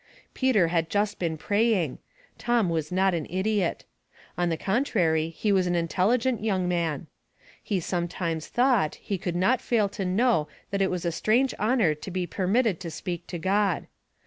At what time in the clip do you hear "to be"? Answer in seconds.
11.93-12.25